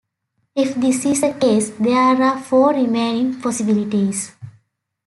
If 0.55 0.73
this 0.73 1.05
is 1.05 1.21
the 1.21 1.31
case, 1.31 1.69
there 1.79 2.19
are 2.23 2.41
four 2.41 2.73
remaining 2.73 3.39
possibilities. 3.39 4.31